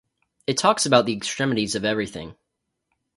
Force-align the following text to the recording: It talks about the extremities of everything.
It 0.47 0.57
talks 0.57 0.87
about 0.87 1.05
the 1.05 1.13
extremities 1.15 1.75
of 1.75 1.85
everything. 1.85 2.35